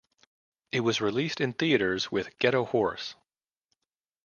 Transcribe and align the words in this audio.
It 0.71 0.79
was 0.79 0.99
released 0.99 1.39
in 1.39 1.53
theaters 1.53 2.11
with 2.11 2.35
Get 2.39 2.55
a 2.55 2.63
Horse! 2.63 3.13